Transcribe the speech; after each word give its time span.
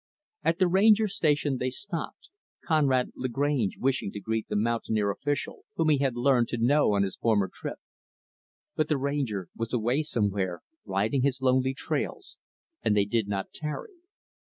At 0.43 0.57
the 0.57 0.65
Ranger 0.67 1.07
Station, 1.07 1.57
they 1.59 1.69
stopped 1.69 2.29
Conrad 2.65 3.11
Lagrange 3.15 3.77
wishing 3.77 4.11
to 4.13 4.19
greet 4.19 4.47
the 4.47 4.55
mountaineer 4.55 5.11
official, 5.11 5.65
whom 5.75 5.89
he 5.89 5.99
had 5.99 6.15
learned 6.15 6.47
to 6.47 6.57
know 6.57 6.93
on 6.93 7.03
his 7.03 7.15
former 7.17 7.47
trip. 7.53 7.77
But 8.75 8.87
the 8.87 8.97
Ranger 8.97 9.49
was 9.55 9.73
away 9.73 10.01
somewhere, 10.01 10.63
riding 10.85 11.21
his 11.21 11.43
lonely 11.43 11.75
trails, 11.75 12.39
and 12.81 12.97
they 12.97 13.05
did 13.05 13.27
not 13.27 13.53
tarry. 13.53 13.93